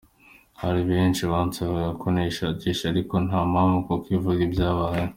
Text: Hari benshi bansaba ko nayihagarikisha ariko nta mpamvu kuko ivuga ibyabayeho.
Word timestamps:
Hari 0.61 0.81
benshi 0.89 1.21
bansaba 1.31 1.81
ko 1.99 2.05
nayihagarikisha 2.13 2.83
ariko 2.87 3.13
nta 3.25 3.39
mpamvu 3.51 3.77
kuko 3.87 4.07
ivuga 4.17 4.41
ibyabayeho. 4.49 5.09